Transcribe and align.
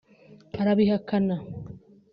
arabihakana 0.61 1.35